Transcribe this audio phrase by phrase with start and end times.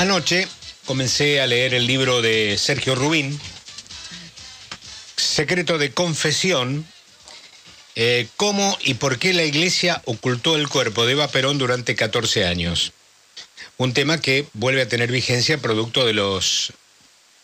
[0.00, 0.48] Anoche
[0.86, 3.38] comencé a leer el libro de Sergio Rubín,
[5.14, 6.86] Secreto de Confesión,
[7.96, 12.46] eh, cómo y por qué la iglesia ocultó el cuerpo de Eva Perón durante 14
[12.46, 12.94] años.
[13.76, 16.72] Un tema que vuelve a tener vigencia producto de los,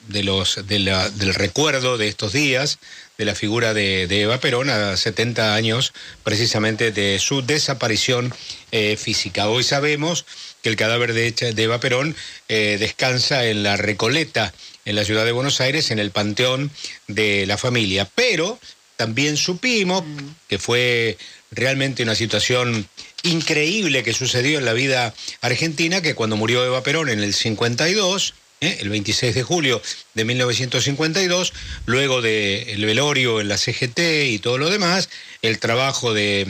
[0.09, 2.79] de los, del recuerdo de estos días
[3.18, 5.93] de la figura de, Eva Perón a 70 años
[6.25, 8.34] precisamente de su desaparición
[8.73, 9.48] eh, física.
[9.50, 10.25] Hoy sabemos
[10.66, 12.16] que el cadáver de, Eva Perón
[12.48, 14.52] eh, descansa en la Recoleta,
[14.84, 16.72] en la ciudad de Buenos Aires, en el panteón
[17.06, 18.10] de la familia.
[18.16, 18.58] Pero
[18.96, 20.18] también supimos mm.
[20.48, 21.18] que fue
[21.52, 22.88] realmente una situación
[23.22, 28.34] increíble que sucedió en la vida argentina, que cuando murió Eva Perón en el 52,
[28.60, 28.78] ¿eh?
[28.80, 29.80] el 26 de julio
[30.14, 31.52] de 1952,
[31.84, 35.10] luego del velorio en la CGT y todo lo demás,
[35.42, 36.48] el trabajo de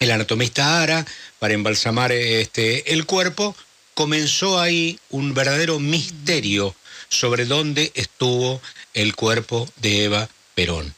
[0.00, 1.06] el anatomista Ara
[1.38, 3.56] para embalsamar este, el cuerpo,
[3.94, 6.74] comenzó ahí un verdadero misterio
[7.08, 8.60] sobre dónde estuvo
[8.94, 10.94] el cuerpo de Eva Perón.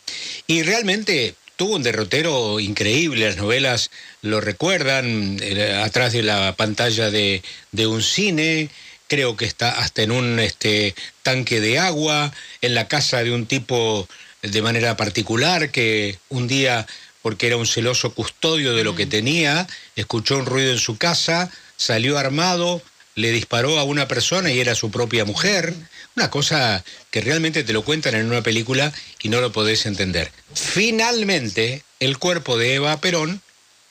[0.47, 3.91] Y realmente tuvo un derrotero increíble, las novelas
[4.23, 7.43] lo recuerdan, eh, atrás de la pantalla de,
[7.87, 8.71] un cine,
[9.09, 13.47] creo que está hasta en un este, tanque de agua, en la casa de un
[13.47, 14.09] tipo
[14.43, 16.87] de manera particular que un día,
[17.23, 19.11] porque era un celoso custodio de lo que mm.
[19.11, 19.67] tenía,
[19.97, 22.83] escuchó un ruido en su casa, salió armado,
[23.15, 25.75] le disparó a una persona y era su propia mujer.
[26.17, 30.31] Una cosa que realmente te lo cuentan en una película y no lo podés entender.
[30.55, 33.43] Finalmente, el cuerpo de Eva Perón,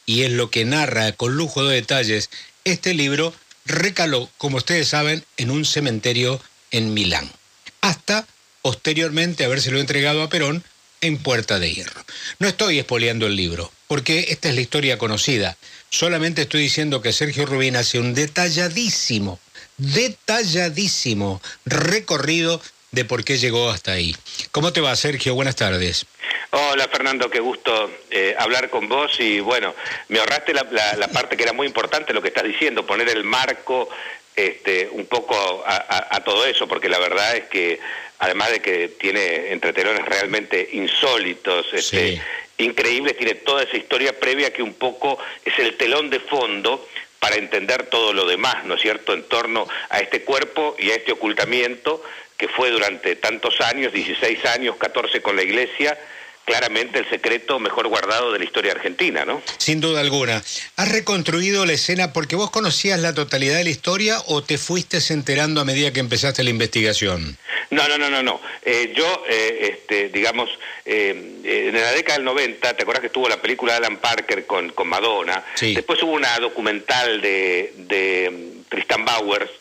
[0.06, 2.30] y es lo que narra con lujo de detalles
[2.64, 3.34] este libro,
[3.66, 7.30] recaló, como ustedes saben, en un cementerio en Milán.
[7.82, 8.26] Hasta
[8.62, 10.64] posteriormente habérselo entregado a Perón
[11.02, 12.02] en Puerta de Hierro.
[12.40, 15.58] No estoy espoleando el libro, porque esta es la historia conocida.
[15.90, 19.40] Solamente estoy diciendo que Sergio Rubín hace un detalladísimo,
[19.78, 24.16] detalladísimo recorrido de por qué llegó hasta ahí.
[24.52, 25.36] ¿Cómo te va, Sergio?
[25.36, 26.06] Buenas tardes.
[26.52, 29.76] Hola, Fernando, qué gusto eh, hablar con vos y bueno,
[30.08, 30.64] me ahorraste la,
[31.10, 33.90] parte que era muy importante, lo que estás diciendo, poner el marco
[34.36, 37.80] este, un poco a, todo eso, porque la verdad es que
[38.20, 42.22] además de que tiene entretelones realmente insólitos, este,
[42.58, 46.88] increíbles, tiene toda esa historia previa que un poco es el telón de fondo
[47.20, 50.96] para entender todo lo demás, ¿no es cierto?, en torno a este cuerpo y a
[50.96, 52.04] este ocultamiento
[52.38, 55.98] que fue durante tantos años, 16 años, 14 con la Iglesia,
[56.48, 59.42] claramente el secreto mejor guardado de la historia argentina, ¿no?
[59.58, 60.42] Sin duda alguna.
[60.78, 65.00] ¿Has reconstruido la escena porque vos conocías la totalidad de la historia o te fuiste
[65.10, 67.38] enterando a medida que empezaste la investigación?
[67.70, 68.40] No, no, no, no, no.
[68.64, 70.50] Eh, yo, eh, este, digamos,
[70.86, 71.10] eh,
[71.44, 74.70] en la década del 90, ¿te acuerdas que estuvo la película de Alan Parker con,
[74.70, 75.44] con Madonna?
[75.56, 75.76] Sí.
[75.76, 79.52] Después hubo una documental de, de mm, Tristan Bowers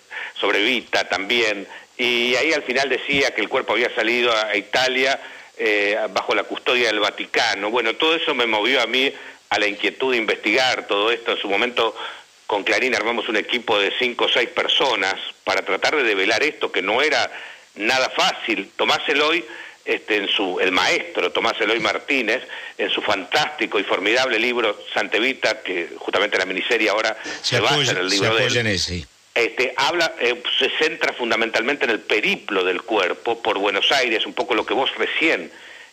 [0.41, 1.67] sobre Vita también,
[1.99, 5.19] y ahí al final decía que el cuerpo había salido a Italia
[5.57, 7.71] eh, bajo la custodia del Vaticano.
[7.71, 9.13] Bueno, todo eso me movió a mí
[9.49, 11.33] a la inquietud de investigar todo esto.
[11.33, 11.95] En su momento
[12.47, 15.15] con Clarín armamos un equipo de cinco o seis personas
[15.45, 17.31] para tratar de develar esto, que no era
[17.77, 18.71] nada fácil.
[18.77, 19.45] Tomás Eloy,
[19.85, 22.43] este, en su, el maestro Tomás Eloy Martínez,
[22.77, 27.81] en su fantástico y formidable libro Santevita, que justamente la miniserie ahora se, va a
[27.81, 32.83] hacer el libro de él este, habla, eh, se centra fundamentalmente en el periplo del
[32.83, 35.53] cuerpo por Buenos Aires, un poco lo que vos recién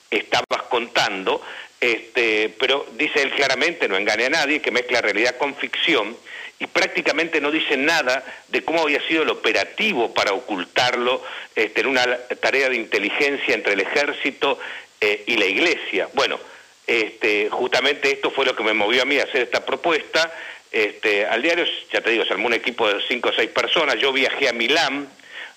[0.10, 1.44] estabas contando,
[1.82, 6.16] este, pero dice él claramente, no engaña a nadie, que mezcla realidad con ficción
[6.58, 11.22] y prácticamente no dice nada de cómo había sido el operativo para ocultarlo
[11.54, 14.58] este, en una tarea de inteligencia entre el ejército
[15.02, 16.08] eh, y la iglesia.
[16.14, 16.40] Bueno,
[16.88, 20.32] este, justamente esto fue lo que me movió a mí a hacer esta propuesta
[20.74, 23.96] este, al diario, ya te digo, se armó un equipo de cinco o seis personas.
[24.00, 25.08] Yo viajé a Milán,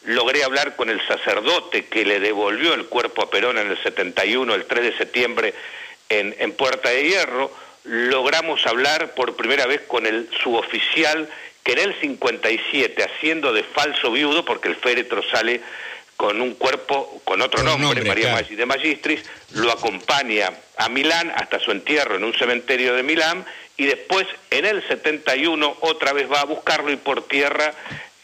[0.05, 4.55] logré hablar con el sacerdote que le devolvió el cuerpo a Perón en el 71,
[4.55, 5.55] el 3 de septiembre,
[6.11, 7.51] en, en Puerta de Hierro.
[7.85, 11.29] Logramos hablar por primera vez con el suboficial
[11.65, 15.63] que en el 57, haciendo de falso viudo, porque el féretro sale
[16.17, 19.23] con un cuerpo con otro nombre, María de Magistris,
[19.53, 23.45] lo acompaña a Milán hasta su entierro en un cementerio de Milán
[23.77, 27.75] y después en el 71 otra vez va a buscarlo y por tierra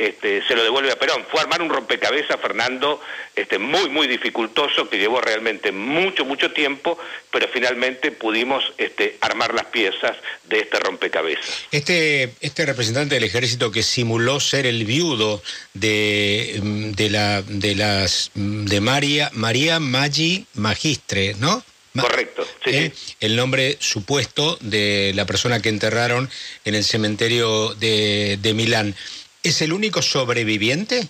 [0.03, 1.25] este, se lo devuelve a Perón.
[1.31, 3.01] Fue armar un rompecabezas, Fernando,
[3.37, 6.99] este, muy, muy dificultoso, que llevó realmente mucho, mucho tiempo,
[7.31, 10.17] pero finalmente pudimos este, armar las piezas
[10.49, 11.67] de este rompecabezas.
[11.71, 15.41] Este, este representante del ejército que simuló ser el viudo
[15.73, 16.59] de,
[16.97, 21.63] de, la, de, las, de María, María Maggi Magistre, ¿no?
[22.00, 22.91] Correcto, sí,
[23.21, 26.31] El nombre supuesto de la persona que enterraron
[26.65, 28.94] en el cementerio de, de Milán.
[29.43, 31.09] ¿Es el único sobreviviente?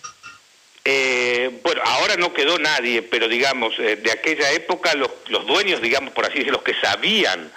[0.85, 5.81] Eh, bueno, ahora no quedó nadie, pero digamos, eh, de aquella época los, los dueños,
[5.81, 7.53] digamos, por así decirlo, los que sabían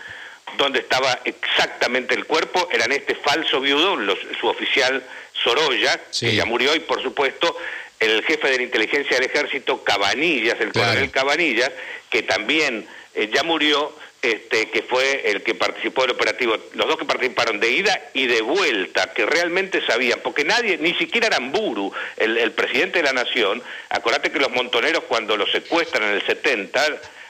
[0.57, 3.97] dónde estaba exactamente el cuerpo, eran este falso viudo,
[4.39, 5.03] su oficial
[5.43, 7.57] Sorolla, que ya murió, y por supuesto
[7.99, 11.71] el jefe de la inteligencia del ejército, Cabanillas, el coronel Cabanillas,
[12.09, 16.97] que también eh, ya murió, este, que fue el que participó del operativo, los dos
[16.97, 21.93] que participaron de ida y de vuelta, que realmente sabían, porque nadie, ni siquiera Aramburu,
[22.17, 26.25] el, el presidente de la nación, acordate que los montoneros cuando los secuestran en el
[26.25, 26.83] 70,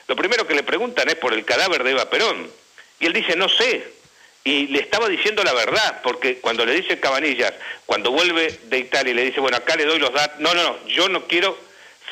[0.07, 2.49] lo primero que le preguntan es por el cadáver de Eva Perón,
[2.99, 3.85] y él dice, no sé,
[4.47, 7.51] y le estaba diciendo la verdad, porque cuando le dice Cabanillas,
[7.87, 10.61] cuando vuelve de Italia y le dice, bueno, acá le doy los datos, no, no,
[10.61, 11.57] no, yo no quiero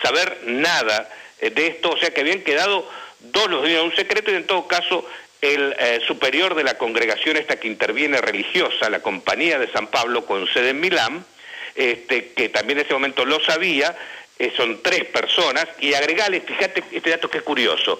[0.01, 1.07] saber nada
[1.39, 2.89] eh, de esto, o sea que habían quedado
[3.19, 5.07] dos los de un secreto y en todo caso
[5.41, 10.25] el eh, superior de la congregación esta que interviene religiosa, la Compañía de San Pablo
[10.25, 11.23] con sede en Milán,
[11.75, 13.95] este, que también en ese momento lo sabía,
[14.39, 17.99] eh, son tres personas, y agregale, fíjate este dato que es curioso,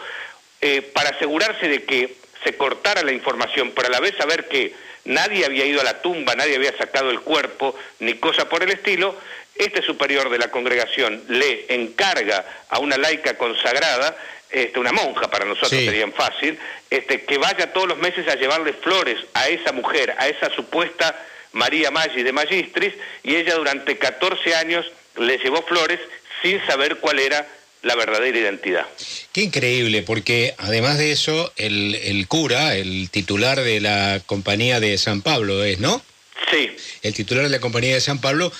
[0.93, 4.73] para asegurarse de que se cortara la información, pero a la vez saber que
[5.05, 8.71] nadie había ido a la tumba, nadie había sacado el cuerpo, ni cosa por el
[8.71, 9.15] estilo,
[9.55, 14.17] este superior de la congregación le encarga a una laica consagrada
[14.53, 16.59] este, una monja para nosotros sería fácil,
[16.91, 21.19] este, que vaya todos los meses a llevarle flores a esa mujer, a esa supuesta
[21.53, 22.93] María Maggi de Magistris,
[23.23, 24.85] y ella durante 14 años
[25.17, 25.99] le llevó flores
[26.43, 27.47] sin saber cuál era
[27.83, 28.87] la verdadera identidad.
[29.31, 34.97] Qué increíble, porque además de eso, el, el cura, el titular de la compañía de
[34.97, 36.01] San Pablo es, ¿no?
[36.49, 36.71] Sí.
[37.01, 38.51] El titular de la compañía de San Pablo,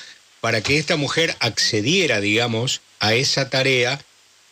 [0.42, 4.00] para que esta mujer accediera, digamos, a esa tarea,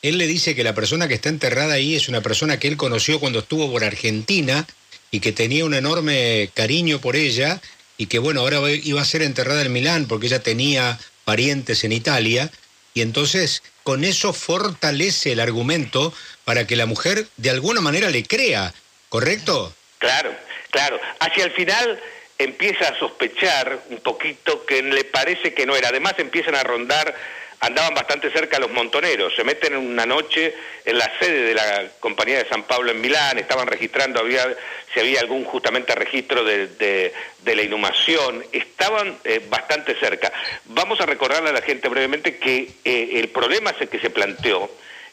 [0.01, 2.77] él le dice que la persona que está enterrada ahí es una persona que él
[2.77, 4.65] conoció cuando estuvo por Argentina
[5.11, 7.61] y que tenía un enorme cariño por ella
[7.97, 11.91] y que bueno, ahora iba a ser enterrada en Milán porque ella tenía parientes en
[11.91, 12.51] Italia
[12.93, 16.13] y entonces con eso fortalece el argumento
[16.45, 18.73] para que la mujer de alguna manera le crea,
[19.09, 19.73] ¿correcto?
[19.99, 20.33] Claro,
[20.69, 20.99] claro.
[21.19, 21.99] Hacia el final
[22.37, 25.89] empieza a sospechar un poquito que le parece que no era.
[25.89, 27.15] Además empiezan a rondar
[27.61, 30.53] andaban bastante cerca los montoneros, se meten una noche
[30.83, 34.47] en la sede de la compañía de San Pablo en Milán, estaban registrando había,
[34.91, 37.13] si había algún justamente registro de,
[37.45, 40.33] la inhumación, estaban eh, bastante cerca.
[40.65, 44.69] Vamos a recordarle a la gente brevemente que eh, el problema que se planteó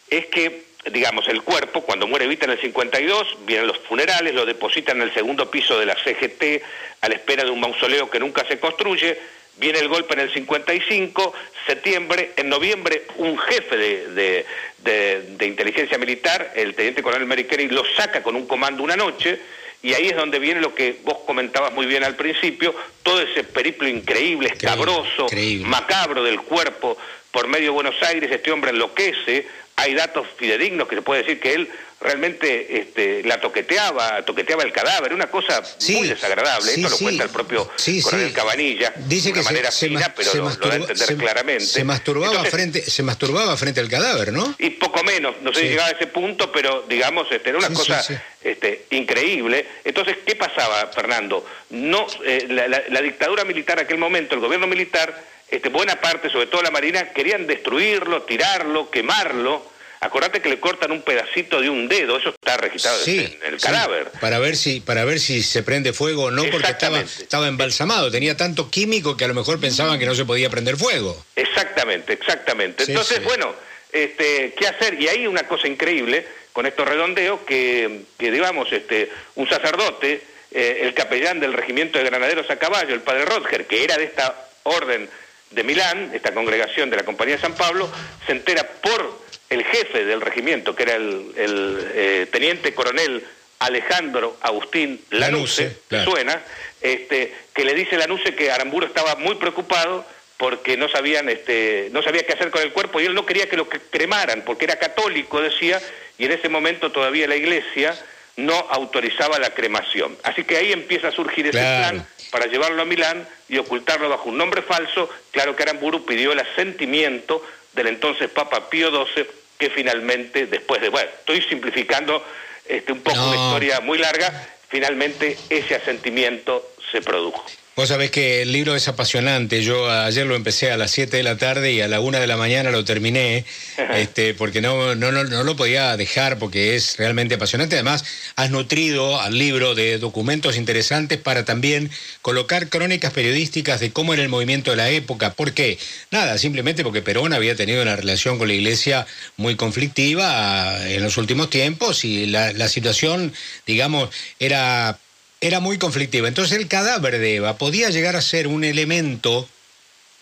[0.08, 4.46] es que digamos, el cuerpo, cuando muere Vita en el 52, vienen los funerales, lo
[4.46, 6.62] depositan en el segundo piso de la CGT
[7.00, 9.18] a la espera de un mausoleo que nunca se construye,
[9.58, 11.32] Viene el golpe en el 55,
[11.66, 14.44] septiembre, en noviembre un jefe de,
[14.84, 19.40] de, inteligencia militar, el teniente coronel Mary Kelly, lo saca con un comando una noche
[19.82, 23.44] y ahí es donde viene lo que vos comentabas muy bien al principio, todo ese
[23.44, 25.26] periplo increíble, escabroso,
[25.62, 26.96] macabro del cuerpo
[27.30, 29.46] por medio de Buenos Aires, este hombre enloquece,
[29.76, 31.70] hay datos fidedignos que se puede decir que él
[32.00, 36.72] realmente este, la toqueteaba, toqueteaba el cadáver, una cosa muy desagradable.
[36.72, 37.70] Esto lo cuenta el propio
[38.02, 41.64] coronel Cabanilla, Dice de una manera fina, pero lo, da a entender claramente.
[41.64, 44.54] Se masturbaba, frente, se masturbaba frente al cadáver, ¿no?
[44.58, 47.72] Y poco menos, no sé si llegaba a ese punto, pero digamos, este, era una
[47.72, 48.04] cosa
[48.42, 49.66] este, increíble.
[49.84, 51.44] Entonces, ¿qué pasaba, Fernando?
[51.70, 56.30] No, eh, la, la dictadura militar, en aquel momento, el gobierno militar este, buena parte,
[56.30, 59.67] sobre todo la Marina, querían destruirlo, tirarlo, quemarlo.
[60.00, 64.08] Acordate que le cortan un pedacito de un dedo, eso está registrado en el cadáver.
[64.20, 68.08] para ver si para ver si se prende fuego o no, porque estaba, estaba embalsamado,
[68.08, 71.24] tenía tanto químico que a lo mejor pensaban que no se podía prender fuego.
[71.34, 72.84] Exactamente, exactamente.
[72.86, 73.52] Entonces, bueno,
[73.90, 75.00] este, ¿qué hacer?
[75.00, 80.81] Y hay una cosa increíble con estos redondeos que, que digamos, este, un sacerdote, eh,
[80.82, 84.48] el capellán del regimiento de granaderos a caballo, el padre Rodger, que era de esta
[84.62, 85.08] orden
[85.50, 87.90] de Milán, esta congregación de la Compañía de San Pablo,
[88.26, 93.24] se entera por el jefe del regimiento, que era el, eh, teniente coronel
[93.60, 96.40] Alejandro Agustín Lanuse, suena,
[96.81, 100.05] este, que le dice Lanuse que Aramburo estaba muy preocupado
[100.36, 103.48] porque no sabían, este, no sabía qué hacer con el cuerpo y él no quería
[103.48, 105.81] que lo cremaran, porque era católico, decía,
[106.17, 107.98] y en ese momento todavía la iglesia
[108.38, 110.16] no autorizaba la cremación.
[110.22, 114.28] Así que ahí empieza a surgir ese plan para llevarlo a Milán y ocultarlo bajo
[114.28, 115.10] un nombre falso.
[115.32, 119.26] Claro que Aramburu pidió el asentimiento del entonces Papa Pío XII,
[119.58, 122.24] que finalmente, después de, bueno, estoy simplificando
[122.64, 124.32] este, un poco una historia muy larga,
[124.68, 127.44] finalmente ese asentimiento se produjo.
[127.79, 129.63] Vos sabés que el libro es apasionante.
[129.63, 132.27] Yo ayer lo empecé a las 7 de la tarde y a la 1 de
[132.27, 133.44] la mañana lo terminé,
[133.94, 137.77] este, porque no, no, no, no, lo podía dejar porque es realmente apasionante.
[137.77, 138.05] Además,
[138.35, 141.89] has nutrido al libro de documentos interesantes para también
[142.20, 145.35] colocar crónicas periodísticas de cómo era el movimiento de la época.
[145.35, 145.79] ¿Por qué?
[146.11, 149.06] Nada, simplemente porque Perón había tenido una relación con la iglesia
[149.37, 153.32] muy conflictiva en los últimos tiempos y la, la situación,
[153.67, 154.99] digamos, era
[155.40, 156.28] era muy conflictiva.
[156.28, 159.48] Entonces el cadáver de Eva podía llegar a ser un elemento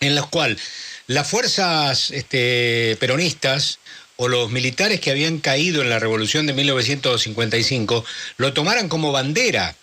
[0.00, 0.58] en el cual
[1.06, 3.78] las fuerzas este, peronistas
[4.16, 8.04] o los militares que habían caído en la revolución de 1955
[8.38, 9.74] lo tomaran como bandera.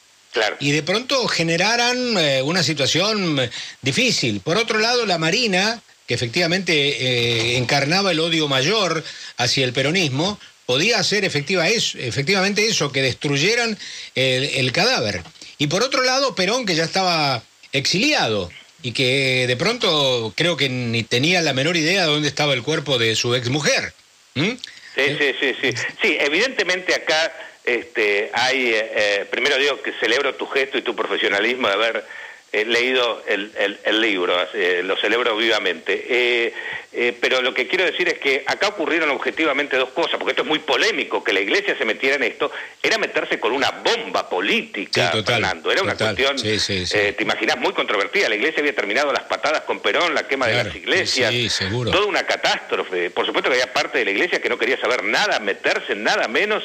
[0.59, 3.39] Y de pronto generaran eh, una situación
[3.83, 4.39] difícil.
[4.39, 9.03] Por otro lado, la Marina, que efectivamente eh, encarnaba el odio mayor
[9.37, 13.77] hacia el peronismo, podía hacer efectiva eso, efectivamente eso, que destruyeran
[14.15, 15.21] el, cadáver.
[15.57, 18.51] Y por otro lado, Perón, que ya estaba exiliado
[18.81, 22.63] y que de pronto creo que ni tenía la menor idea de dónde estaba el
[22.63, 23.93] cuerpo de su exmujer.
[24.35, 24.57] Sí,
[24.95, 25.73] sí, sí, sí.
[26.01, 27.31] Sí, evidentemente acá
[27.63, 32.05] este, hay, eh, eh, primero digo que celebro tu gesto y tu profesionalismo de haber
[32.53, 33.51] he leído el,
[33.83, 36.05] el, libro, eh, lo celebro vivamente.
[36.07, 36.53] Eh,
[36.93, 40.43] eh, pero lo que quiero decir es que acá ocurrieron objetivamente dos cosas, porque esto
[40.43, 42.51] es muy polémico, que la iglesia se metiera en esto,
[42.83, 45.71] era meterse con una bomba política, Fernando.
[45.71, 48.29] Era una cuestión, te imaginas, muy controvertida.
[48.29, 51.33] La iglesia había terminado las patadas con Perón, la quema de las iglesias,
[51.69, 53.09] toda una catástrofe.
[53.09, 56.27] Por supuesto que había parte de la iglesia que no quería saber nada, meterse nada
[56.27, 56.63] menos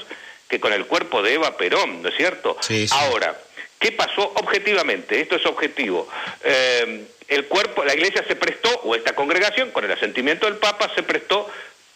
[0.49, 2.59] que con el cuerpo de Eva Perón, ¿no es cierto?
[2.91, 3.39] Ahora,
[3.79, 5.21] ¿Qué pasó objetivamente?
[5.21, 6.09] Esto es objetivo.
[6.43, 10.91] Eh, el cuerpo, la iglesia se prestó, o esta congregación, con el asentimiento del Papa,
[10.95, 11.49] se prestó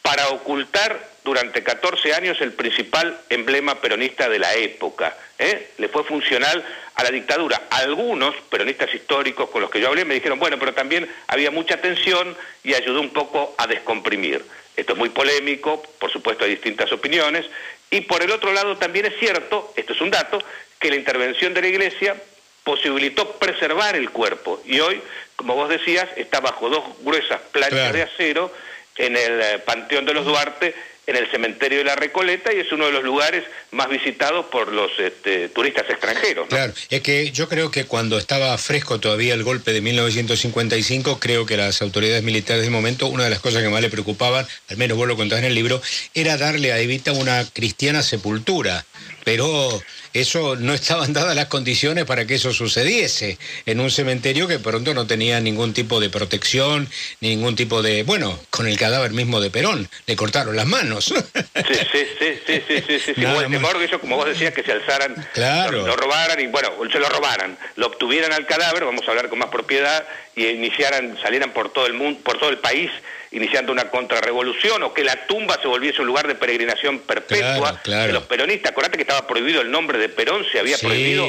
[0.03, 5.17] para ocultar durante 14 años el principal emblema peronista de la época.
[5.39, 5.71] ¿eh?
[5.79, 6.65] Le fue funcional
[6.97, 7.63] a la dictadura.
[7.71, 11.81] Algunos peronistas históricos con los que yo hablé me dijeron, bueno, pero también había mucha
[11.81, 14.45] tensión y ayudó un poco a descomprimir.
[14.77, 17.47] Esto es muy polémico, por supuesto hay distintas opiniones,
[17.91, 20.43] y por el otro lado también es cierto, esto es un dato,
[20.83, 22.17] que la intervención de la Iglesia
[22.65, 25.01] posibilitó preservar el cuerpo y hoy,
[25.37, 28.53] como vos decías, está bajo dos gruesas planchas de acero
[28.97, 30.75] en el eh, Panteón de los Duarte,
[31.07, 34.73] en el cementerio de la Recoleta y es uno de los lugares más visitados por
[34.73, 36.49] los este, turistas extranjeros.
[36.49, 41.47] Claro, es que yo creo que cuando estaba fresco todavía el golpe de 1955, creo
[41.47, 44.77] que las autoridades militares de momento, una de las cosas que más le preocupaban, al
[44.77, 45.83] menos vos lo contás en el libro,
[46.15, 48.85] era darle a Evita una cristiana sepultura.
[49.25, 49.83] Pero
[50.15, 54.95] eso no estaban dadas las condiciones para que eso sucediese en un cementerio que pronto
[54.95, 56.89] no tenía ningún tipo de protección,
[57.21, 61.07] ningún tipo de, bueno, con el cadáver mismo de Perón, le cortaron las manos.
[61.07, 63.13] Sí, sí, sí, sí, sí, sí, sí.
[63.17, 65.87] el temor eso, como vos decías, que se alzaran, claro.
[65.87, 69.39] lo, robaran y bueno, se lo robaran, lo obtuvieran al cadáver, vamos a hablar con
[69.39, 72.91] más propiedad, y iniciaran, salieran por todo el mundo, por todo el país
[73.33, 78.13] iniciando una contrarrevolución o que la tumba se volviese un lugar de peregrinación perpetua de
[78.13, 78.73] los peronistas.
[78.73, 81.27] Acordate que estaba prohibido el nombre de Perón, se había prohibido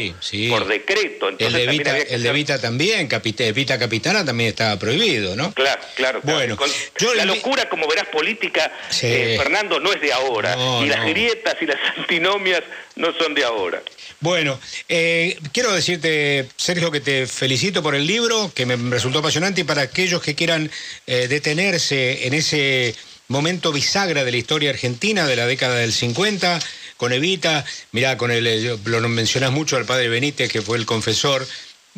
[0.49, 1.29] por decreto.
[1.29, 3.07] el de Vita, el de Vita también,
[3.53, 5.53] Vita Capitana también estaba prohibido, ¿no?
[5.53, 6.19] Claro, claro.
[6.23, 6.57] Bueno,
[7.15, 10.55] la locura, como verás, política, eh, Fernando, no es de ahora.
[10.83, 12.63] y las grietas y las antinomias
[12.95, 13.81] no son de ahora.
[14.23, 19.59] Bueno, eh, quiero decirte, Sergio, que te felicito por el libro, que me resultó apasionante,
[19.59, 20.71] y para aquellos que quieran
[21.05, 22.95] eh, detenerse en ese
[23.27, 26.57] momento bisagra de la historia argentina de la década del 50,
[26.95, 30.85] con Evita, mirá, con el, eh, lo mencionás mucho al padre Benítez, que fue el
[30.85, 31.45] confesor.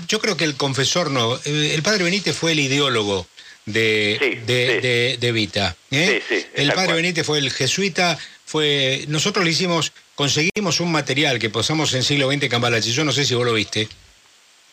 [0.07, 3.27] Yo creo que el confesor no, el padre Benítez fue el ideólogo
[3.67, 5.77] de, de, Evita.
[5.91, 8.17] el padre Benítez fue el jesuita,
[8.47, 13.11] fue, nosotros le hicimos conseguimos un material que posamos en siglo XX Cambalache, yo no
[13.11, 13.87] sé si vos lo viste,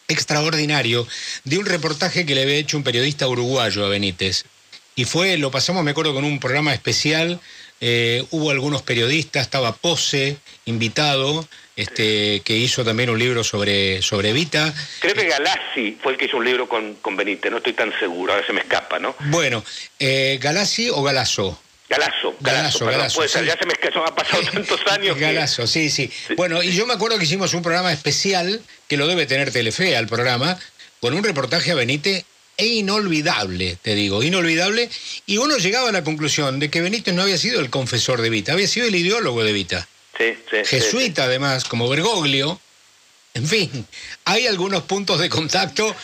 [0.08, 1.06] extraordinario,
[1.44, 4.44] de un reportaje que le había hecho un periodista uruguayo a Benítez.
[4.94, 7.40] Y fue, lo pasamos, me acuerdo, con un programa especial.
[7.80, 14.32] Eh, hubo algunos periodistas, estaba Pose, invitado, este, que hizo también un libro sobre, sobre
[14.32, 14.72] Vita.
[15.00, 17.98] Creo que Galassi fue el que hizo un libro con, con Benítez, no estoy tan
[17.98, 19.16] seguro, ahora se me escapa, ¿no?
[19.30, 19.64] Bueno,
[19.98, 21.02] eh, Galassi o
[21.92, 22.34] Galazo.
[22.40, 25.18] Galazo, Galazo, Galazo, ya se me ha pasado tantos años.
[25.18, 29.06] Galazo, sí, sí, Bueno, y yo me acuerdo que hicimos un programa especial, que lo
[29.06, 30.58] debe tener Telefe al programa,
[31.00, 32.24] con un reportaje a Benítez
[32.56, 34.88] e inolvidable, te digo, inolvidable.
[35.26, 38.30] Y uno llegaba a la conclusión de que Benítez no había sido el confesor de
[38.30, 39.86] Vita, había sido el ideólogo de Vita.
[40.16, 42.58] Sí, sí, Jesuita, además, como Bergoglio.
[43.34, 43.86] En fin,
[44.24, 45.94] hay algunos puntos de contacto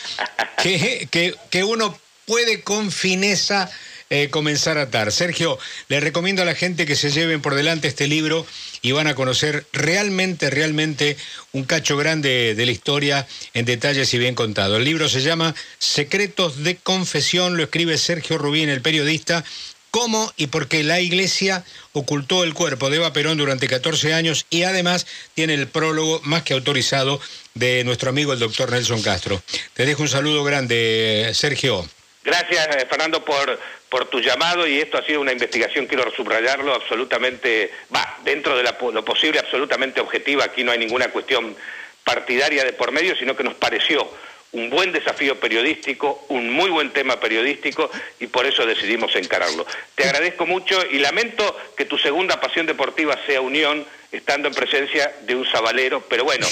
[0.61, 3.71] que, que, que uno puede con fineza
[4.09, 5.11] eh, comenzar a atar.
[5.11, 8.45] Sergio, le recomiendo a la gente que se lleven por delante este libro
[8.81, 11.17] y van a conocer realmente, realmente
[11.51, 14.77] un cacho grande de la historia en detalles y bien contado.
[14.77, 19.43] El libro se llama Secretos de Confesión, lo escribe Sergio Rubín, el periodista,
[19.91, 21.63] cómo y por qué la Iglesia
[21.93, 26.43] ocultó el cuerpo de Eva Perón durante 14 años y además tiene el prólogo más
[26.43, 27.19] que autorizado
[27.53, 29.41] de nuestro amigo el doctor Nelson Castro.
[29.73, 31.87] Te dejo un saludo grande, Sergio.
[32.23, 37.71] Gracias, Fernando, por, por tu llamado y esto ha sido una investigación, quiero subrayarlo, absolutamente,
[37.93, 40.45] va, dentro de lo posible, absolutamente objetiva.
[40.45, 41.55] Aquí no hay ninguna cuestión
[42.03, 44.07] partidaria de por medio, sino que nos pareció
[44.51, 47.89] un buen desafío periodístico, un muy buen tema periodístico
[48.19, 49.65] y por eso decidimos encararlo.
[49.95, 55.11] Te agradezco mucho y lamento que tu segunda pasión deportiva sea Unión, estando en presencia
[55.21, 56.47] de un sabalero, pero bueno,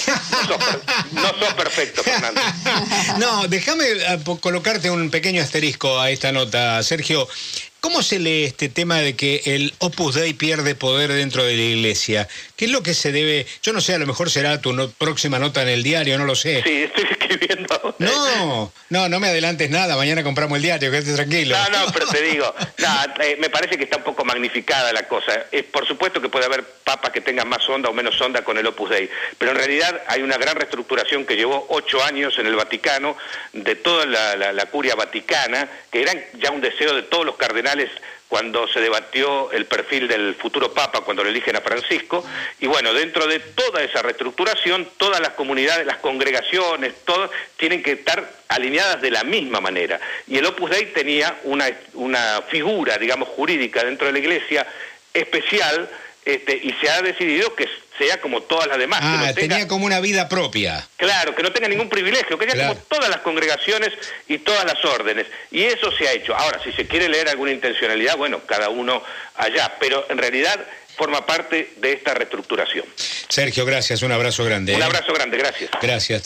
[1.14, 2.40] no sos, perfecto, Fernando.
[3.18, 7.28] No, déjame eh, colocarte un pequeño asterisco a esta nota, Sergio.
[7.80, 11.62] ¿Cómo se lee este tema de que el Opus Dei pierde poder dentro de la
[11.62, 12.28] iglesia?
[12.56, 13.46] ¿Qué es lo que se debe?
[13.62, 16.36] Yo no sé, a lo mejor será tu próxima nota en el diario, no lo
[16.36, 16.64] sé.
[16.64, 17.96] Sí, estoy escribiendo.
[18.00, 21.56] No, no, no me adelantes nada, mañana compramos el diario, quédate tranquilo.
[21.56, 22.52] No, no, pero te digo,
[23.22, 25.46] eh, me parece que está un poco magnificada la cosa.
[25.52, 28.58] Eh, por supuesto que puede haber papas que tengan más onda o menos onda con
[28.58, 32.48] el Opus Dei, pero en realidad hay una gran reestructuración que llevó ocho años en
[32.48, 33.16] el Vaticano,
[33.54, 37.67] de toda la curia vaticana, que era ya un deseo de todos los cardenales
[38.28, 42.26] cuando se debatió el perfil del futuro Papa, cuando le eligen a Francisco,
[42.60, 47.94] y bueno, dentro de toda esa reestructuración, todas las comunidades, las congregaciones, todas tienen que
[47.94, 50.00] estar alineadas de la misma manera.
[50.28, 54.68] Y el Opus Dei tenía una, una figura, digamos, jurídica dentro de la Iglesia
[55.14, 55.90] especial,
[56.28, 59.00] este, y se ha decidido que sea como todas las demás.
[59.02, 60.86] Ah, tenía como una vida propia.
[60.98, 63.94] Claro, que no tenga ningún privilegio, que sea como todas las congregaciones
[64.28, 65.26] y todas las órdenes.
[65.52, 66.36] Y eso se ha hecho.
[66.36, 69.02] Ahora, si se quiere leer alguna intencionalidad, bueno, cada uno
[69.36, 69.78] allá.
[69.80, 70.60] Pero en realidad
[70.98, 72.86] forma parte de esta reestructuración.
[73.30, 74.02] Sergio, gracias.
[74.02, 74.76] Un abrazo grande.
[74.76, 74.86] Un ¿eh?
[74.86, 75.72] abrazo grande, gracias.
[75.82, 76.24] Gracias.